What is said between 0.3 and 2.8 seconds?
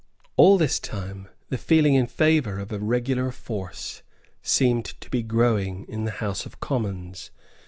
All this time the feeling in favour of a